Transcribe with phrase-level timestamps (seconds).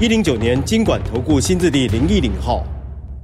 [0.00, 2.66] 一零九年金管投顾新字第零一零号。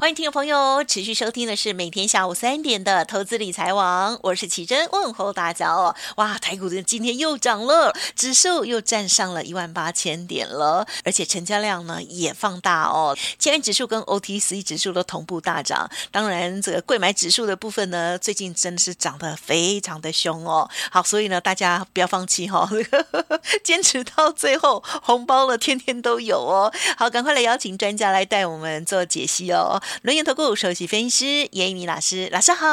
[0.00, 5.94] 欢迎听众朋友持续收听的是每天下午三点的投资理财网，我是奇珍问候大家哦。
[6.16, 13.14] 哇，台股的今天又涨了，指数又站上了一万八千点了，而且成交量呢也放大哦。
[13.36, 20.66] 今天指数跟 OTC 指数都同步大涨，当然这个贵买指数的部分呢，最近真的是涨得非常的凶哦。
[20.90, 22.70] 好，所以呢大家不要放弃哈、哦，
[23.62, 26.72] 坚持到最后，红包了天天都有哦。
[26.96, 29.78] 好，赶快来邀请专家来带我们做解析哦。
[30.02, 32.66] 轮研投顾首席分析师严一民老师，老师好。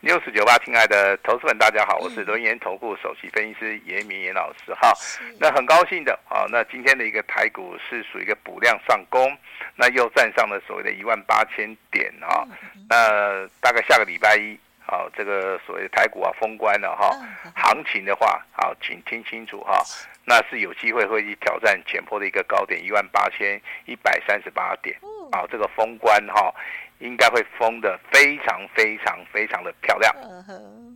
[0.00, 4.92] 六四九八，亲爱的投资们，大家好，我是轮研投顾首席分析师严一民严老师哈。
[5.38, 9.36] 那很高兴的啊，那今天的一个台股是属于一个补量上攻，
[9.74, 12.44] 那又站上了所谓的一万八千点啊。
[12.88, 17.16] 那大概下个礼拜一，好，这个所谓的台股啊封关了哈。
[17.54, 19.82] 行情的话，好，请听清楚哈，
[20.24, 24.96] 那是有机会会去挑战前坡的一个高点一万八千一百三十八点。
[25.32, 26.54] 啊，这个封关哈，
[26.98, 30.14] 应该会封的非常非常非常的漂亮。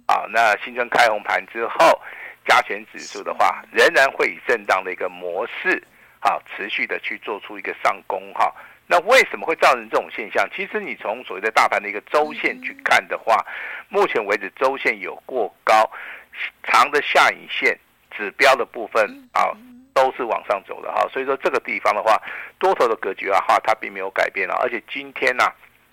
[0.06, 2.00] 啊，那新春开红盘之后，
[2.46, 5.82] 加权指数的话，仍然会以震荡的一个模式，
[6.20, 8.52] 啊，持续的去做出一个上攻哈。
[8.86, 10.48] 那为什么会造成这种现象？
[10.52, 13.46] 其实你从所谓的大盘的一个周线去看的话，
[13.88, 15.88] 目前为止周线有过高，
[16.64, 17.78] 长的下影线
[18.10, 19.54] 指标的部分啊。
[20.10, 22.20] 都是往上走的哈，所以说这个地方的话，
[22.58, 25.44] 多头的格局啊哈，它并没有改变了，而且今天呢，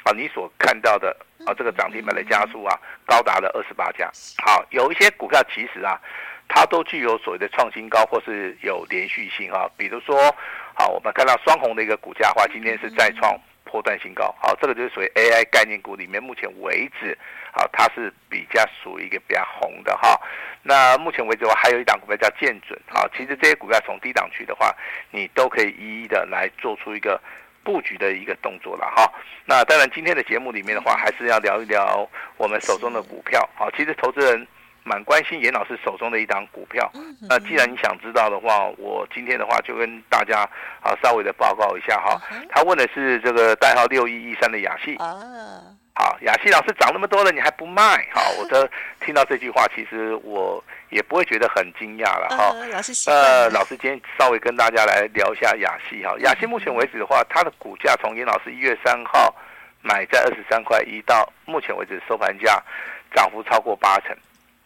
[0.03, 1.15] 啊，你所看到的
[1.45, 4.09] 啊，这个涨停板的家数啊，高达了二十八家。
[4.43, 6.01] 好，有一些股票其实啊，
[6.47, 10.35] 它都具有所谓的创新高或是有连续性啊，比如说，
[10.73, 13.39] 好，我们看到双红的一个股价的话，今天是再创。
[13.67, 17.17] 破段新高，好，这个就是属于 AI 概念股里面，目前为止，
[17.51, 20.19] 好，它是比较属于一个比较红的哈。
[20.63, 24.73] 那目前为止的话，还有一档股票叫建准，好，其实这些股票从低档区的话，
[25.11, 27.21] 你都可以一一的来做出一个
[27.63, 29.11] 布局的一个动作了哈。
[29.45, 34.47] 那当然，今天的节目里面的话，还是要聊一聊我们手中的股票，好，其实投资人。
[34.87, 36.89] 蛮关心严老师手中的一档股票，
[37.27, 40.47] 那既然你想知道的话，我今天的话就跟大家
[40.81, 42.17] 啊稍微的报告一下哈。
[42.49, 44.97] 他问的是这个代号六一一三的亚系，
[45.93, 48.07] 好，雅戏老师涨那么多了，你还不卖？
[48.13, 48.69] 好，我的
[49.03, 52.55] 听到这句话，其实我也不会觉得很惊讶了哈。
[53.07, 56.15] 呃，老师今天稍微跟大家来聊一下雅戏哈。
[56.19, 59.35] 雅戏目前为止的话，它的股价从严老师一月三号
[59.81, 62.63] 买在二十三块一到目前为止收盘价
[63.13, 64.15] 涨幅超过八成。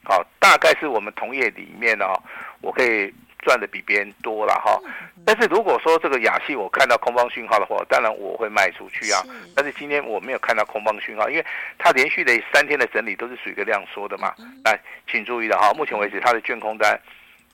[0.04, 2.18] 好，大概是我们同业里面哦，
[2.62, 4.80] 我可以赚的比别人多了哈。
[5.24, 9.22] 但是如果说这个亚系我看到空方讯号的话，当然我会卖出去啊。
[9.56, 11.46] 但是今天我没有看到空方讯号，因为
[11.78, 14.34] 它连续的三天的整理都是属于一个量缩的嘛。
[14.66, 17.00] 来，请注意了哈，目前为止它的券空单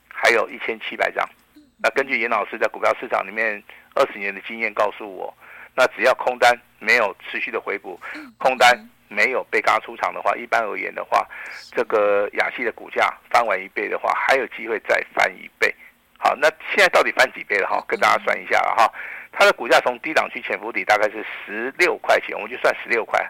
[0.08, 1.28] 还有一千七百张。
[1.76, 3.62] 那根据严老师在股票市场里面
[3.94, 5.32] 二十年的经验告诉我，
[5.74, 8.00] 那只要空单没有持续的回补，
[8.38, 8.76] 空单。
[9.08, 11.26] 没有被嘎出场的话，一般而言的话，
[11.72, 15.74] 这个亚系的股价翻完一倍的话，还有机会再翻一倍。
[16.18, 17.82] 好，那现在到底翻几倍了哈？
[17.86, 18.92] 跟大家算一下了哈。
[19.30, 23.24] 它的股价从低档区潜伏底大概是十六块钱，我们就算十六块。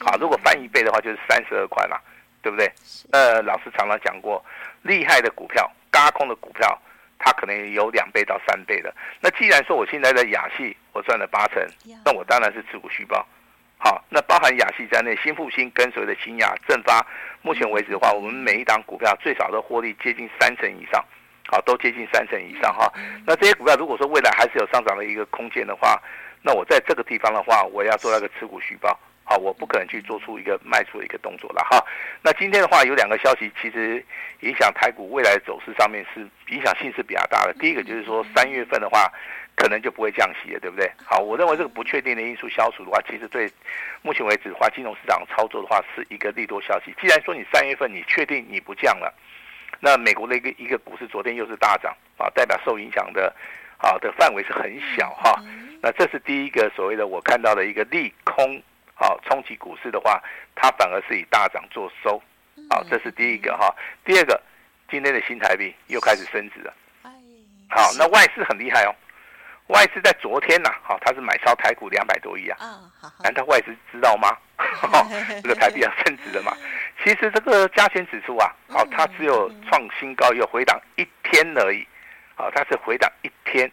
[0.00, 1.98] 好，如果翻一倍的话，就是三十二块了，
[2.42, 2.70] 对不对？
[3.12, 4.44] 呃，老师常常讲过，
[4.82, 6.78] 厉害的股票，嘎空的股票，
[7.18, 8.94] 它可能有两倍到三倍的。
[9.20, 11.66] 那既然说我现在的亚系我赚了八成，
[12.04, 13.26] 那我当然是持股续抱。
[13.78, 17.06] 好，那包含亚系在内，新复兴跟所谓的新亚正发，
[17.42, 21.04] 目前为止的话，我们每一档股票最少都获利接近三成以上，
[21.48, 22.90] 好，都接近三成以上哈。
[23.26, 26.02] 那这些股票如果说未来还是有上涨的一个空间的话，
[26.42, 31.84] 那我在这个地方的话，我要做那个持股续报，好，我不可能去做出一个卖出的一个动作了哈。
[32.22, 34.02] 那今天的话有两个消息，其实
[34.40, 37.52] 影响台股未来走势上面是影响性是比较大的。
[37.60, 39.12] 第一个就是说三月份的话。
[39.56, 40.88] 可能就不会降息了，对不对？
[41.04, 43.50] 好，我认为这个不确定的因素消除的话，其实对
[44.02, 46.94] 目前为止的话，金融市场操作的话是一个利多消息。
[47.00, 49.12] 既然说你三月份你确定你不降了，
[49.80, 53.34] 那美国的一个一个股市昨天又是大涨啊，代表受影响的
[53.78, 55.42] 啊的范围是很小哈。
[55.80, 58.62] 那这是第一个所谓的我看到的一个利空
[58.94, 60.22] 啊冲击股市的话，
[60.54, 62.20] 它反而是以大涨做收，
[62.68, 63.74] 好，这是第一个哈。
[64.04, 64.38] 第二个，
[64.90, 66.74] 今天的新台币又开始升值了，
[67.70, 68.94] 好，那外资很厉害哦。
[69.68, 72.56] 外资在昨天呐，好，它是买超台股两百多亿啊。
[72.60, 73.10] 啊，好。
[73.24, 74.36] 难道外资知道吗？
[75.42, 76.56] 这个台币要升值了嘛？
[77.02, 81.86] 其实这个加权指数啊，好，它只有创新高，又回档一天而已。
[82.36, 83.70] 好，它是回档一天，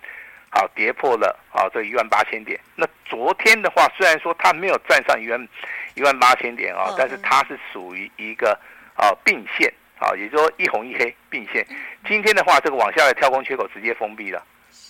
[0.49, 2.59] 好，跌破了啊这一万八千点。
[2.75, 5.47] 那昨天的话，虽然说它没有站上一万
[5.93, 8.59] 一万八千点啊，但是它是属于一个
[8.95, 11.65] 啊并线啊，也就是说一红一黑并线。
[12.07, 14.43] 今天的话，这个往下的跳空缺口直接封闭了。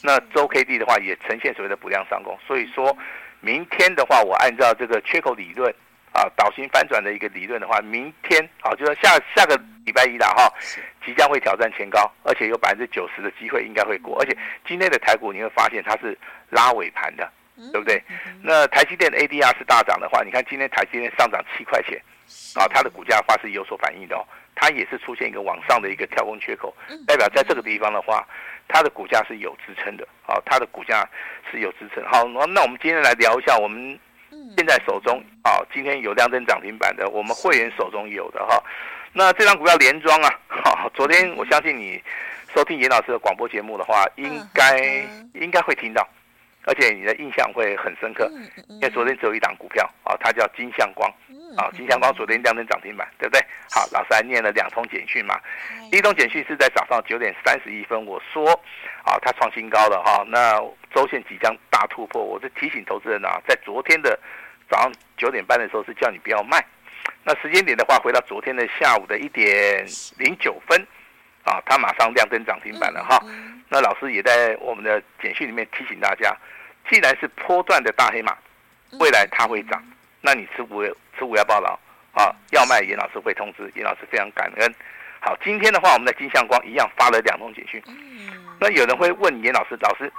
[0.05, 2.95] 那周 K D 的话也呈现所谓的补量上攻，所以说
[3.39, 5.73] 明天的话，我按照这个缺口理论
[6.11, 9.55] 啊，倒型反转的一个理论的话，明天啊，就是下下个
[9.85, 10.51] 礼拜一了哈，
[11.05, 16.17] 即将会挑战前高，而且有百分之九十的机会应该会过，而且今天的台股你会发现它是
[16.49, 17.31] 拉尾盘的，
[17.71, 18.03] 对不对？
[18.41, 21.97] 那台积电的 A D R 是大涨的话，你看今天台积电上涨七块钱，
[22.55, 26.73] 啊，它的股价的话是有所反应的哦，它也是出现一个往上的一个跳空缺口，
[27.07, 28.27] 代表在这个地方的话。
[28.65, 31.07] 它的股价是有支撑的，好，它的股价
[31.51, 32.01] 是有支撑。
[32.05, 33.99] 好，那我们今天来聊一下，我们
[34.57, 38.63] 现在手中啊，今天有亮灯涨停板的，我们会员手中有的哈。
[39.11, 42.01] 那这张股票连庄啊，好，昨天我相信你
[42.55, 46.07] 收听严老师的广播节目的话，应该应该会听到，
[46.63, 48.31] 而且你的印象会很深刻，
[48.69, 51.13] 因为昨天只有一档股票啊，它叫金相光。
[51.57, 53.45] 啊，金祥光昨天亮灯涨停板，对不对？
[53.69, 55.39] 好，老师还念了两通简讯嘛。
[55.91, 58.51] 第一通简讯是在早上九点三十一分，我说，
[59.03, 60.59] 啊，它创新高了哈，那
[60.93, 62.23] 周线即将大突破。
[62.23, 64.19] 我是提醒投资人啊，在昨天的
[64.69, 66.63] 早上九点半的时候是叫你不要卖。
[67.23, 69.85] 那时间点的话，回到昨天的下午的一点
[70.17, 70.79] 零九分，
[71.43, 73.19] 啊，它马上亮灯涨停板了哈。
[73.69, 76.35] 那老师也在我们的简讯里面提醒大家，
[76.89, 78.35] 既然是波段的大黑马，
[78.99, 79.83] 未来它会涨。
[80.21, 80.81] 那你持股
[81.17, 81.77] 持股要报牢
[82.13, 84.75] 啊，要卖严老师会通知，严老师非常感恩。
[85.19, 87.81] 好，今天的话，我们的金相光一样发了两通简讯。
[88.59, 90.11] 那有人会问严老师，老师，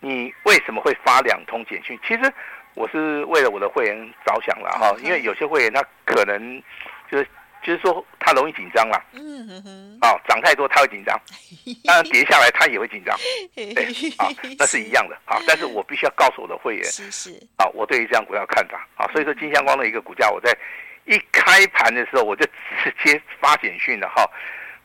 [0.00, 1.98] 你为什么会发两通简讯？
[2.06, 2.32] 其实
[2.74, 6.62] 我是为了我的会员着想了哈，因为有些会员他可能
[7.10, 7.26] 就是。
[7.62, 9.02] 就是说，它容易紧张啦。
[9.12, 9.98] 嗯哼哼。
[10.00, 11.20] 啊，涨太多他会紧张，
[11.84, 13.16] 当然跌下来他也会紧张。
[13.54, 13.72] 对，
[14.16, 14.28] 啊，
[14.58, 15.16] 那是一样的。
[15.26, 17.30] 啊，但是我必须要告诉我的会员，是是。
[17.56, 18.86] 啊，我对于这样股票看法。
[18.96, 20.56] 啊，所以说金相光的一个股价，我在
[21.04, 22.46] 一开盘的时候我就
[22.82, 24.24] 直接发简讯了哈。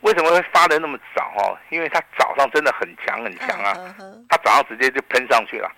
[0.02, 1.34] 为什么会发的那么早？
[1.38, 3.96] 哦，因为它早上真的很强很强啊，
[4.30, 5.72] 它早上直接就喷上去了。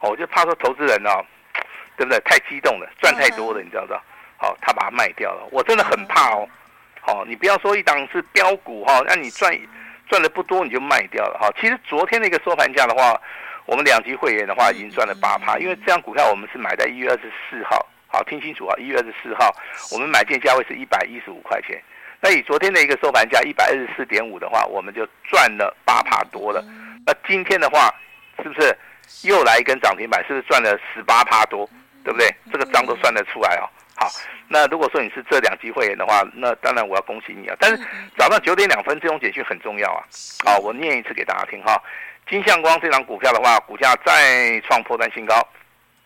[0.00, 1.24] 哦，我就怕说投资人哦，
[1.96, 2.18] 对不对？
[2.20, 4.02] 太激动了，赚太多了，你知道不知道？
[4.40, 6.48] 哦，他把它卖掉了，我真的很怕哦。
[7.00, 9.56] 好、哦，你不要说一档是标股哈，那、哦、你赚
[10.08, 11.54] 赚的不多你就卖掉了哈、哦。
[11.60, 13.20] 其实昨天的一个收盘价的话，
[13.66, 19.54] 我们两级会员的话已经赚了八趴，因为这张股票我们是买在一月二十四号，好，听清楚啊，一月二十四号
[19.92, 21.82] 我们买进价位是一百一十五块钱，
[22.20, 26.64] 那以昨天的一个收盘价一百二十四点五的话，我们就赚了八趴多了。
[27.06, 27.94] 那今天的话，
[28.42, 28.74] 是不是
[29.24, 30.24] 又来一根涨停板？
[30.26, 31.68] 是不是赚了十八趴多？
[32.02, 32.34] 对不对？
[32.52, 33.68] 这个账都算得出来哦。
[33.96, 34.10] 好，
[34.48, 37.56] 那如果说你是这两级会员的话，那当然我要恭喜你啊。
[37.60, 37.80] 但是
[38.18, 40.02] 早上九点两分这种简讯很重要啊。
[40.44, 41.80] 好，我念一次给大家听哈。
[42.28, 45.46] 金相光这张股票的话，股价再创破断新高，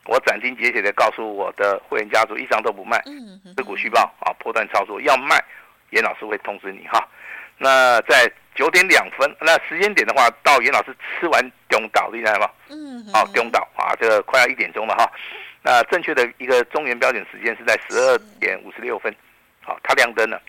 [0.05, 3.03] 我斩钉截铁的告诉我的会员家族，一张都不卖，
[3.57, 5.43] 持股续报啊，破断操作要卖，
[5.91, 7.07] 严老师会通知你哈。
[7.57, 12.51] 那在九点两分，那时间点的话，到严老师吃完中岛，厉害吗？
[12.69, 15.11] 嗯，好，中岛啊，这个快要一点钟了哈。
[15.69, 19.15] 那正确的一个中原标准时间是在十二点五十六分，
[19.61, 20.41] 好，它亮灯了，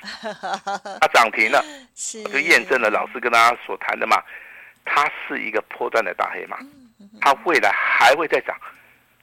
[1.02, 1.62] 它涨停了，
[2.32, 4.24] 就验证了老师跟大家所谈的嘛，
[4.86, 6.58] 它是一个波段的大黑马，
[7.20, 8.56] 它未来还会再涨，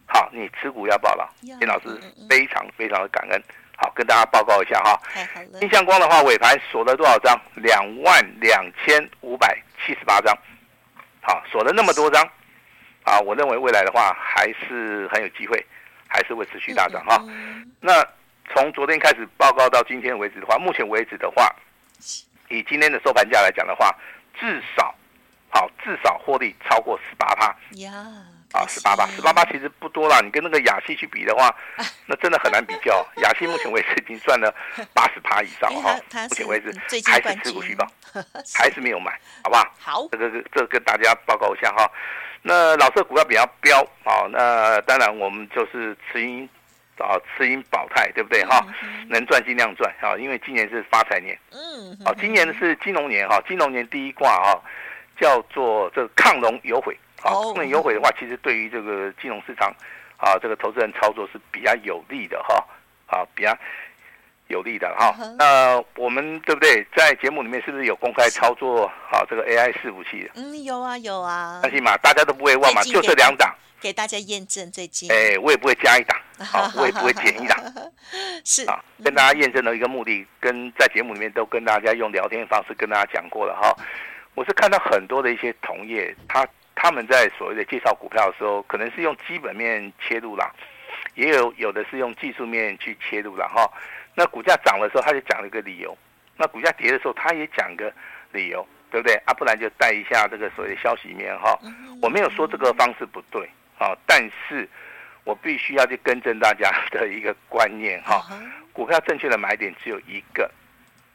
[0.06, 1.98] 好，你持股要抱牢，严老师
[2.28, 3.42] 非常非常的感恩，
[3.78, 5.00] 好，跟大家报告一下哈，
[5.58, 7.40] 金相光的话尾盘锁了多少张？
[7.54, 10.36] 两万两千五百七十八张，
[11.22, 12.22] 好，锁了那么多张，
[13.04, 15.64] 啊，我认为未来的话还是很有机会。
[16.16, 17.22] 还是会持续大涨哈。
[17.78, 18.02] 那
[18.54, 21.54] 从昨天开始报告到今天为止的话，目前为止的话，
[22.48, 23.94] 以今天的收盘价来讲的话，
[24.40, 24.94] 至少
[25.50, 27.54] 好至少获利超过十八趴。
[27.72, 27.92] 呀，
[28.52, 30.22] 啊十八趴，十八趴其实不多啦。
[30.22, 31.54] 你跟那个雅西去比的话，
[32.06, 33.06] 那真的很难比较。
[33.16, 34.50] 雅西目前为止已经赚了
[34.94, 35.94] 八十趴以上哈。
[36.28, 36.72] 目前为止
[37.04, 37.86] 还是持股续报，
[38.56, 39.74] 还是没有买，好不好？
[39.78, 41.90] 好，这个这个跟大家报告一下哈。
[42.48, 46.48] 那老色股票比较飙啊，那当然我们就是持盈
[46.96, 48.44] 啊，持盈保泰，对不对？
[48.44, 48.64] 哈？
[49.08, 54.62] 能赚尽量赚啊，因为今年是发财年，嗯，好，今年是金龙年哈，金龙年第一卦哈，
[55.18, 59.74] 叫做这个亢龙有悔，好，亢龙有悔的话，其实对于这个金融市场
[60.16, 62.64] 啊，这个投资人操作是比较有利的哈，
[63.06, 63.50] 啊，比较
[64.48, 65.14] 有利的哈。
[65.38, 66.86] 那我们对不对？
[66.96, 70.30] 在节目里面是不是有公开操作好这个 AI 伺服器的？
[70.34, 71.60] 嗯，有啊有啊。
[71.62, 73.54] 相信嘛，大家都不会忘嘛，就这两档。
[73.78, 75.10] 给大家验证最近。
[75.12, 77.58] 哎，我也不会加一档， 好，我也不会减一档。
[78.42, 83.76] 是啊，跟大家验证的一个目的，跟在节目里面都跟大家用聊天的方式跟大家讲过了哈。
[84.34, 90.50] 我是看到很多的一些同业，他他们在所谓的介绍股票的时候，可能是用基本面切入啦，
[91.14, 93.70] 也有有的是用技术面去切入了哈。
[94.16, 95.96] 那股价涨的时候，他就讲了一个理由；
[96.36, 97.92] 那股价跌的时候，他也讲个
[98.32, 99.14] 理由，对不对？
[99.26, 101.56] 啊，不然就带一下这个所谓的消息面哈。
[102.02, 104.68] 我没有说这个方式不对啊，但是
[105.22, 108.26] 我必须要去更正大家的一个观念哈。
[108.72, 110.50] 股票正确的买点只有一个。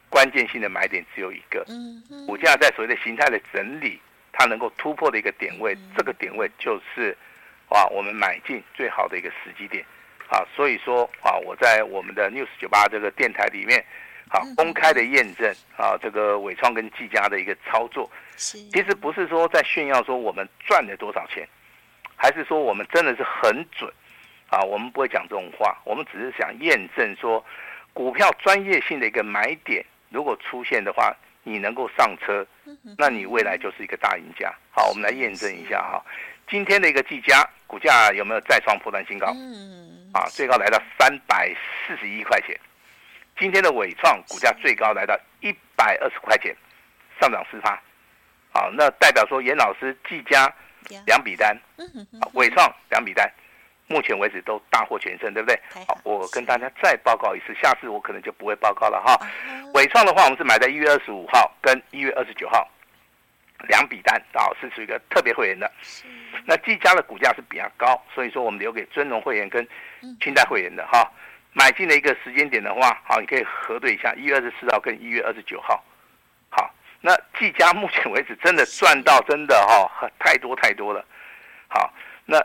[0.08, 1.64] 关键性的买点只有一个，
[2.26, 3.98] 股价在所谓的形态的整理，
[4.30, 7.16] 它能够突破的一个点位，这个点位就是，
[7.70, 9.82] 啊，我们买进最好的一个时机点，
[10.32, 13.84] 啊，所以说啊，我在我们的 News 九八这个电台里面，
[14.30, 21.46] 啊，公开的验证啊，这个伟创跟技嘉的一个操作，其实不是说在炫耀说我们赚了多少钱，
[22.16, 23.92] 还是说我们真的是很准，
[24.48, 27.44] 啊，我们不会讲这种话，我们只是想验证说
[27.92, 29.84] 股票专业性的一个买点。
[30.08, 32.46] 如果出现的话，你能够上车，
[32.96, 34.50] 那你未来就是一个大赢家。
[34.70, 36.02] 好，我们来验证一下哈。
[36.52, 39.28] 今天的一个技嘉股价有没有再创破断新高？
[40.12, 41.50] 啊，最高来到三百
[41.86, 42.54] 四十一块钱。
[43.38, 46.54] 今天的伟创股价最高来到一百二十块钱，
[47.18, 47.80] 上涨四趴。
[48.52, 50.52] 好，那代表说严老师技嘉
[51.06, 51.58] 两笔单，
[52.34, 53.26] 伟创两笔单。
[53.86, 55.58] 目前为止都大获全胜，对不对？
[55.88, 59.18] 好，我跟大家再报告一次，下次我可能就不会报告了哈。
[59.72, 62.68] 伟创的话，我们是买在一月二十五号跟一月二十九号
[63.68, 65.70] 两笔单，啊，是属于一个特别会员的。
[66.44, 69.66] 那技嘉的股价是比较高，所以说我们留给尊荣会员跟
[70.20, 71.10] 清代会员的哈。
[71.52, 75.82] 买进的一个时间点的话，好，你可以核对一下一月二十四号跟一月二十九号。
[76.50, 81.04] 好，那技嘉目前为止真的赚到真的哈，太多太多了。
[81.68, 81.92] 好，
[82.24, 82.40] 那。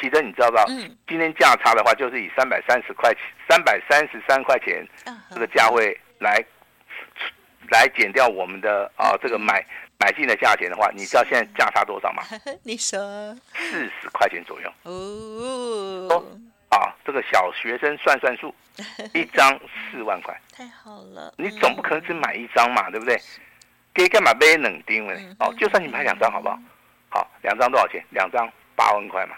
[0.00, 0.66] 其实你知道不知道？
[1.06, 4.84] 今天价差的话，就是以三百三十块钱、三百三十三块钱
[5.30, 6.42] 这个价位来
[7.70, 9.64] 来减掉我们的啊这个买
[10.02, 12.24] 买进的价钱的话，你知道现在价差多少吗？
[12.64, 12.98] 你说
[13.54, 16.24] 四十块钱左右哦。
[16.70, 18.52] 啊，这个小学生算算数，
[19.14, 19.56] 一张
[19.90, 21.32] 四万块，太好了。
[21.38, 23.16] 你总不可能只买一张嘛，对不对？
[23.94, 25.14] 给干嘛买冷丁呢？
[25.38, 26.58] 哦，就算你买两张好不好？
[27.10, 28.02] 好，两张多少钱？
[28.10, 29.36] 两张八万块嘛。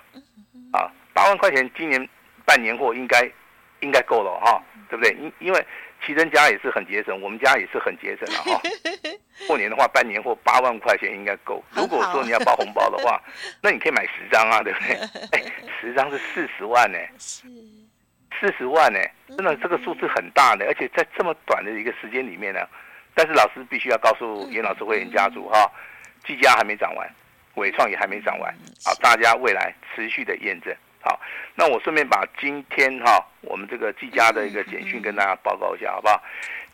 [0.72, 2.08] 啊，八万块钱，今年
[2.46, 3.28] 办年货应该
[3.80, 5.12] 应该够了哈，对不对？
[5.20, 5.66] 因因为
[6.04, 8.60] 奇珍家也是很节省，我们家也是很节省的哈。
[9.48, 11.62] 过年的话办年货八万块钱应该够。
[11.70, 13.20] 如果说你要包红包的话，
[13.62, 14.96] 那你可以买十张啊，对不对？
[15.32, 15.42] 哎，
[15.80, 22.60] 十张是四十万呢，四十万呢，真的这个数字很大的，而且在这么短的一个时间里面呢，
[23.14, 25.70] 但是老师必须要告诉严老师会员家族哈，
[26.26, 27.08] 技嘉还没涨完。
[27.54, 28.52] 伟创也还没涨完，
[28.84, 30.74] 好，大家未来持续的验证。
[31.04, 31.20] 好，
[31.54, 36.18] 那我顺便把今天哈我们这个技嘉的一个简讯跟大家报告一下，好不好？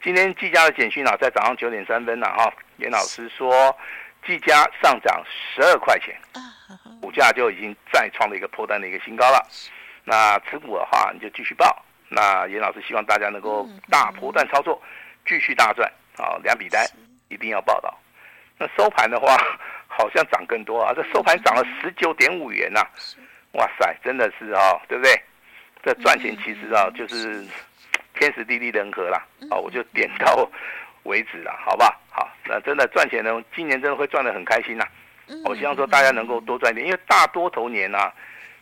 [0.01, 3.77] 今天技嘉的简讯啊，在早上九点三分了哈，严老师说
[4.25, 6.15] 技嘉上涨十二块钱，
[7.03, 9.45] 股价就已经再创了一个破单的一个新高了。
[10.05, 11.85] 那持股的话，你就继续报。
[12.09, 14.81] 那严老师希望大家能够大波段操作，
[15.27, 15.91] 继续大赚。
[16.17, 16.87] 好，两笔单
[17.29, 17.93] 一定要报道。
[18.57, 19.37] 那收盘的话。
[19.93, 20.95] 好像涨更多啊！
[20.95, 22.87] 这收盘涨了十九点五元呐、啊，
[23.53, 25.21] 哇塞，真的是啊、哦，对不对？
[25.83, 27.45] 这赚钱其实啊，就是
[28.15, 29.27] 天时地利人和啦。
[29.51, 30.49] 啊，我就点到
[31.05, 31.99] 为止了，好吧？
[32.11, 34.91] 好，那真的赚钱呢，今年真的会赚得很开心呐、啊。
[35.45, 38.13] 我希望说大家能够多赚点，因为大多头年啊，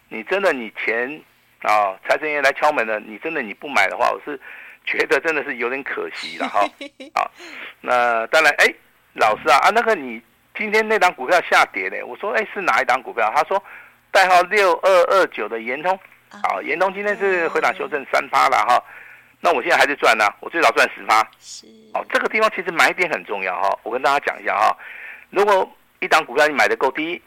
[0.08, 1.20] 你真的你钱
[1.62, 4.40] 啊，财神爷来敲门了，你真的你不买的话，我是
[4.84, 6.60] 觉得真的是有点可惜了哈。
[7.14, 7.30] 好，
[7.80, 8.72] 那当然，哎，
[9.14, 10.22] 老师啊，啊那个你。
[10.56, 13.32] 今天那档股票下跌嘞，我说哎，是哪一档股票？
[13.32, 13.62] 他说
[14.10, 15.98] 代号六二二九的延通，
[16.42, 18.82] 好，延通今天是回档修正三趴了哈，
[19.40, 24.76] 那我现在还是赚呢，我最少赚十趴，是，哦，这个地方其实买点很重要哈，我跟大家讲一下哈，
[25.30, 27.20] 如果一档股票你买的够低，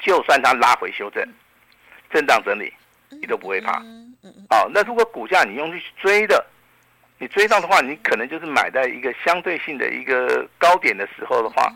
[0.00, 1.22] 就算它拉回修正，
[2.10, 2.72] 震荡整理，
[3.10, 3.78] 你都不会怕，
[4.50, 6.44] 哦，那如果股价你用去追的，
[7.18, 11.70] 你追上的话，你可能就是买在一个相对性的一个高点的时候的话。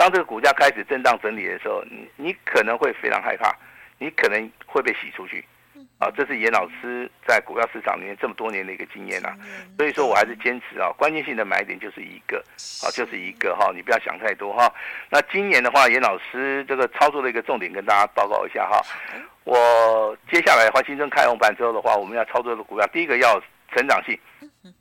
[0.00, 3.54] 当这个股价开始震荡整理的时候，你你可能会非常害怕，
[3.98, 5.44] 你可能会被洗出去，
[5.98, 9.36] 啊，这是严老师在股票市场里面这么多年的一个经验呐、啊，
[9.76, 12.42] 所以说我还是坚持啊，关键性的买点就是一个，
[12.82, 14.72] 啊，就是一个哈，你不要想太多哈。
[15.10, 18.80] 那今年的话，严老师这个操作的一个重点跟大家报告一下哈，
[19.44, 23.38] 我接下来的话新增开红盘之后的话，我们要操作的股票，第一个要
[23.74, 24.18] 成长性，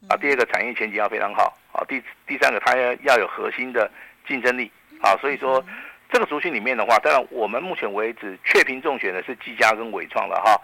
[0.07, 3.91] 啊，第二个产业前景要非常好，啊，第第三个它要要有核心的
[4.25, 5.63] 竞争力，啊，所以说
[6.11, 10.59] 这个族群里面的话，当然我们目前为止确评中选的是技嘉跟伟创了哈，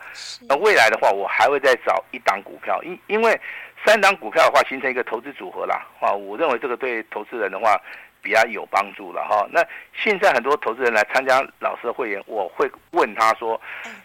[0.47, 3.39] 那未来的话我还会再找一档股票，因因为
[3.85, 7.79] 三档股票的话形成一个投资组合啦，啊，我认为这个对投资人的话
[8.21, 9.47] 比较有帮助了哈。
[9.51, 9.63] 那
[9.93, 13.59] 现在很多投资人来参加老师的会员，我会问他说，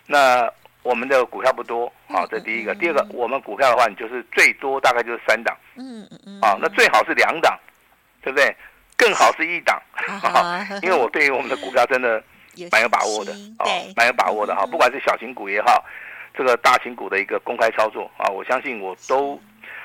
[0.06, 0.50] 那。
[0.82, 2.75] 我们的股票不多，啊，这第一个。
[2.75, 7.54] 第二个，我们股票的话，你就是最多大概就是三档，嗯嗯嗯，啊，那最好是两档，
[8.22, 8.56] 对不对？
[9.00, 9.80] 更好是一档，
[10.83, 12.23] 因为我对于我们的股票真的
[12.71, 13.64] 蛮有把握的，啊，
[13.97, 14.66] 蛮有把握的哈。
[14.66, 15.83] 不管是小型股也好，
[16.37, 19.40] 这个大型股的一个公开操作啊，我相信我都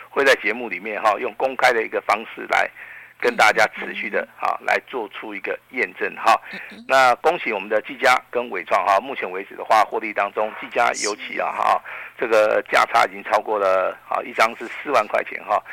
[0.10, 2.70] 会在节目里面哈，用公开的一个方式来。
[3.18, 6.40] 跟大家持续的哈来做出一个验证哈，
[6.86, 11.82] 那恭喜我们的技嘉跟伟创哈，目前为止的话获利当中，技嘉尤其啊哈，
[12.20, 15.64] 这个价差已经超过了啊一张是四万块钱哈，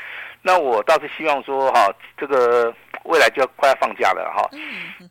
[0.42, 4.50] 那我倒是希望说哈，这个未来就要快要放假了哈，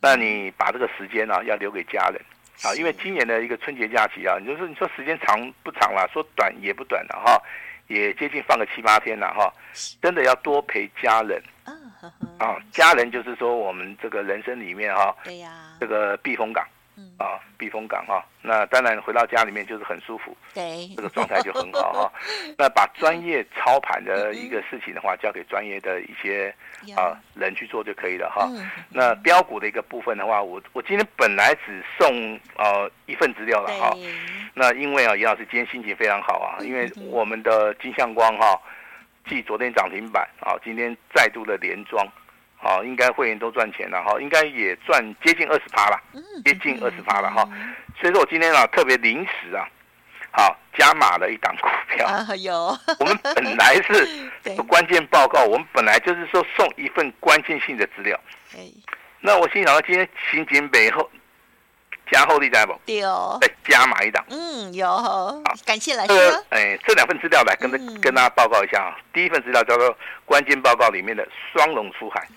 [0.01, 2.21] 那你把这个时间呢要留给家人
[2.63, 7.41] 啊，因为今年的一个春节假期啊，你就说你说时间长不长了，说短也不短了哈，
[7.87, 9.51] 也接近放个七八天了哈，
[10.01, 11.41] 真的要多陪家人。
[12.39, 16.65] 啊，家人就是说我们这个人生里面哈，对呀，这个避风港，
[17.17, 18.23] 啊，避风港哈。
[18.41, 22.13] 那当然回到家里面就是很舒服，对，这个状态就很好哈。
[22.57, 26.53] 那把专业操盘的一个事情的话，交给专业的一些
[26.95, 28.49] 啊人去做就可以了哈。
[28.89, 33.95] 那标股的一个部分的话，我我今天本来只送呃一份资料了哈。
[34.53, 38.59] 那因为啊，严老师今天心情非常好啊，因为我们的金相光哈。
[39.29, 42.03] 继昨天涨停板啊，今天再度的连庄，
[42.61, 45.99] 啊，应该会员都赚钱了哈，应该也赚接近二十趴了，
[46.45, 47.47] 接近二十趴了哈。
[47.99, 49.65] 所以说我今天啊特别临时啊，
[50.31, 52.07] 好加码了一档股票。
[52.07, 52.77] 啊，有。
[52.99, 54.29] 我们本来是
[54.67, 58.19] 关键报告，我们本来就是说送一份关键性的资料。
[59.19, 61.09] 那我心想到今天新景北后。
[62.11, 62.77] 加厚利在不？
[62.85, 64.21] 对哦，再加码一档。
[64.29, 64.85] 嗯，有。
[64.85, 66.09] 好，感谢老师。
[66.09, 68.97] 这哎，这两份资料来跟、嗯、跟大家报告一下啊。
[69.13, 72.27] 第一份资料叫做关键报告里面的双龙出海。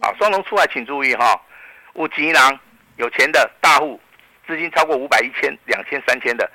[0.00, 1.40] 啊，双龙出海，请注意哈，
[1.94, 2.58] 五级囊
[2.96, 4.00] 有钱的大户，
[4.46, 6.50] 资金超过五百、一千、两千、三千的，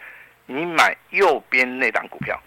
[0.46, 2.40] 你买右边那档股票。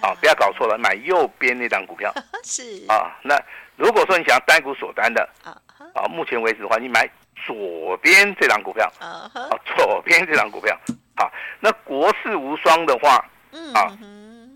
[0.00, 2.12] 啊，不要搞错了，买右边那档股票。
[2.44, 2.84] 是。
[2.88, 3.38] 啊，那
[3.76, 7.08] 如果说你想要单股锁单的，啊，目前为止的话，你买。
[7.44, 9.28] 左边这档股票，啊，
[9.74, 10.78] 左边这档股票，
[11.16, 11.26] 啊，
[11.58, 13.16] 那国士无双的话，
[13.74, 13.90] 啊，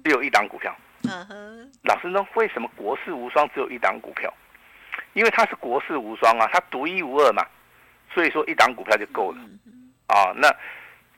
[0.05, 0.73] 只有一档股票，
[1.83, 4.33] 老师呢，为什么国士无双只有一档股票？
[5.17, 7.43] 因为它是国士无双啊，它独一无二嘛，
[8.13, 9.39] 所以说一档股票就够了，
[10.09, 10.55] 啊，那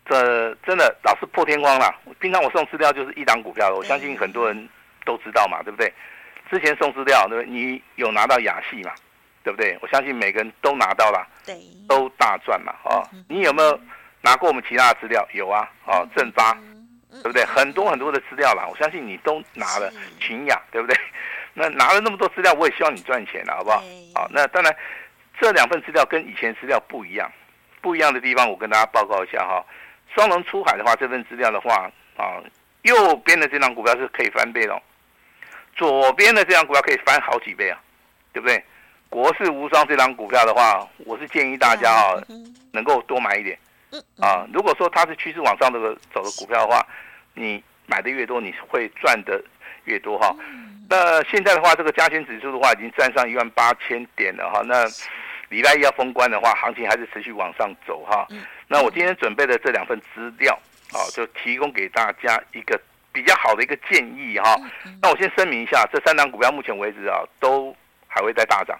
[0.06, 4.68] 这真的老是破天荒了，平常我送资料就是一档股票，我相信很多人
[5.04, 5.92] 都知道嘛，对不对？
[6.48, 7.50] 之前送资料，对不对？
[7.50, 8.92] 你有拿到亚细嘛？
[9.42, 9.76] 对不对？
[9.82, 11.58] 我相信每个人都拿到了，对，
[11.88, 13.80] 都大赚嘛，哦，你有没有
[14.20, 15.26] 拿过我们其他的资料？
[15.32, 16.56] 有啊，哦，正发，
[17.10, 17.44] 对不对？
[17.44, 20.96] 很多很多的资料啦，我相信你都拿了，群雅，对不对？
[21.54, 23.82] 那拿了那么多资料，我也希望你赚钱了，好不好？
[24.14, 24.74] 好，那当然，
[25.40, 27.30] 这两份资料跟以前资料不一样，
[27.80, 29.64] 不一样的地方，我跟大家报告一下哈。
[30.14, 32.40] 双龙出海的话，这份资料的话，啊，
[32.82, 34.82] 右边的这张股票是可以翻倍的，
[35.74, 37.80] 左边的这张股票可以翻好几倍啊，
[38.32, 38.62] 对不对？
[39.10, 42.14] 国士无双这张股票的话，我是建议大家啊，
[42.72, 43.58] 能够多买一点。
[44.20, 46.86] 啊，如果说它是趋势往上这个走的股票的话，
[47.32, 49.42] 你买的越多，你会赚的
[49.84, 50.36] 越多哈。
[50.88, 54.62] 那现在的话，这个加权指数的话已经站上一万八千点了哈。
[54.64, 54.84] 那
[55.48, 58.26] 礼拜一要封关的话，行情还是持续往上走哈。
[58.66, 60.58] 那我今天准备的这两份资料
[60.92, 62.80] 啊，就提供给大家一个
[63.12, 64.56] 比较好的一个建议哈。
[65.02, 67.74] 那我先声明一下，这三档股票目前为止啊，都
[68.06, 68.78] 还会在大涨。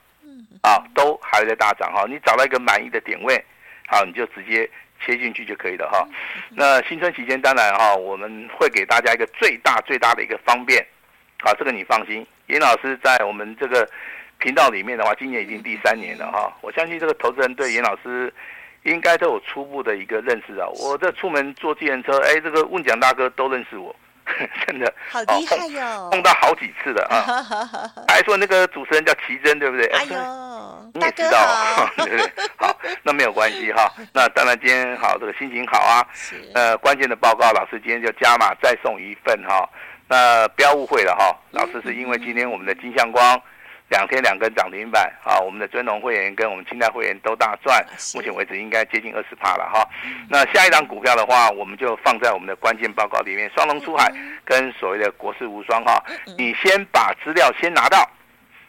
[0.63, 3.43] 啊，都还在大涨哈，你找到一个满意的点位，
[3.87, 4.69] 好，你就直接
[5.01, 6.07] 切进去就可以了哈。
[6.51, 10.85] 那新春期间，当然哈，我们会给大家一个最大最大的一个方便，
[11.43, 12.27] 好，这个你放心。
[12.47, 13.89] 严老师在我们这个
[14.39, 18.33] 频道里面的话，今年已经第三年了哈，我相信这个投资人对严老师
[18.85, 20.67] 应该都有初步的一个认识啊。
[20.81, 23.95] 我这出门坐计程车，哎，这个问蒋大哥都认识我。
[24.67, 26.11] 真的好厉害哟、哦！
[26.13, 27.17] 碰到好几次了啊！
[28.07, 29.87] 还说那个主持人叫奇珍，对不对？
[29.87, 32.33] 哎呦，你也知道，好 对不对？
[32.59, 33.91] 好，那没有关系哈。
[34.13, 36.07] 那当然今天好，这个心情好啊。
[36.55, 39.67] 呃，关键的报告，老师今天就加码再送一份哈。
[40.09, 43.41] 那不要误会了哈，老师是因为今天我们的金相光
[43.91, 49.87] 两天两根涨停板，啊，我们的尊龙会员跟我们清代会员都大赚，目前为止应该接近二十趴了哈。
[50.29, 54.13] 那下一档股票的话，我们就放在我们的关键报告里面，双龙出海
[54.45, 56.03] 跟所谓的国士无双哈，
[56.37, 58.07] 你先把资料先拿到，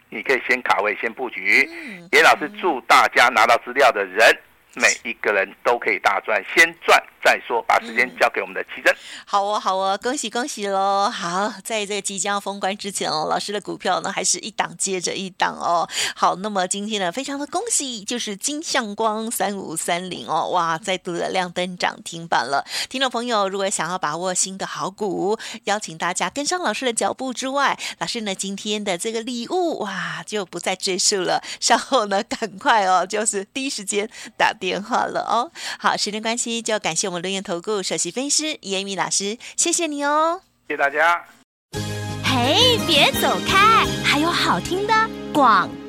[0.10, 1.69] 你可以先卡位先布局。
[2.12, 4.38] 严老师祝大家拿到资料的人，
[4.75, 7.02] 每一个人都可以大赚，先赚。
[7.23, 8.95] 再说，把时间交给我们的奇珍。
[9.25, 11.10] 好哦，好哦，恭喜恭喜喽！
[11.10, 15.88] 好，在这个即将封关之前哦，老师的股票呢还是一档接着一档哦。
[16.15, 22.65] 好，那么今天呢，非常的恭喜，就是金相光三五三零哦，哇，再度的亮灯涨停板了。
[22.88, 31.43] 听众朋友，如果想要把握新的好股，邀请大家跟上老师的脚步之外，老师呢今天的这个礼物哇，就不再赘述了。
[31.60, 35.51] 稍后呢，赶快哦，就是第一时间打电话了哦。
[35.77, 37.09] 好，时间关系，就要感谢。
[37.10, 41.26] 我们留言投顾首席分析师严敏老师，谢谢你哦，谢谢大家。
[42.24, 44.93] 嘿，别走开，还有好听的
[45.34, 45.67] 广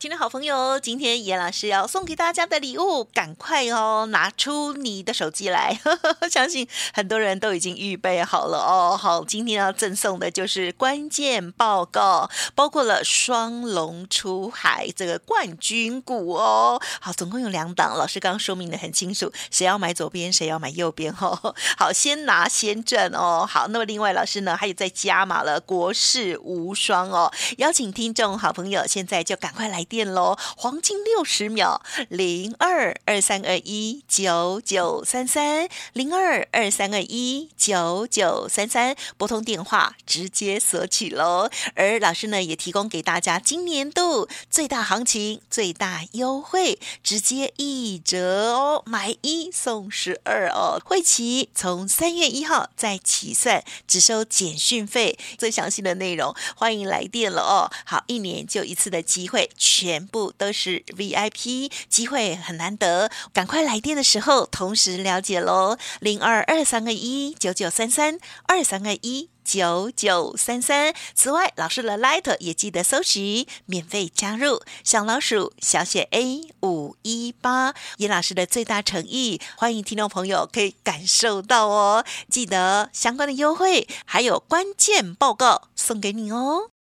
[0.00, 6.16] 听众好朋友，今天严老师要送给大家的礼物，赶快哦，拿出你的手机来呵呵。
[6.26, 8.96] 相信很多人都已经预备好了哦。
[8.96, 16.80] 好，今天要赠送的就是关键报告，包括了双龙出海这个冠军股哦。
[16.98, 21.54] 好，总共有两档，老师刚刚说明的很清楚，谁要买左边，谁要买右边哦。
[21.76, 23.46] 好，先拿先赚哦。
[23.46, 27.30] 好，那么另外老师呢，还有再加码了国士无双哦。
[27.58, 29.86] 邀请听众好朋友，现在就赶快来。
[29.90, 41.50] 电喽，黄金六十秒，零二二三二一九九三三，零二二三二一九九三三，拨通电话直接索取喽。
[41.74, 50.80] 而老师呢，也提供给大家今年度最大行情、最大优惠，直接一折哦，买一送十二哦。
[50.84, 55.18] 会期从三月一号再起算，只收简讯费。
[55.36, 57.66] 最详细的内容，欢迎来电了哦。
[57.84, 59.50] 好，一年就一次的机会。
[59.80, 70.92] 全部都是 VIP，机会很难得，赶快来电的时候同时了解喽，零二二三二一九九三三二三二一九九三三。
[71.14, 86.68] 此外，老师的 Light 也记得搜寻，免费加入小老鼠小写 A 五一八，严老师的最大诚意，欢迎听众朋友可以感受到哦，记得相关的优惠还有关键报告送给你哦。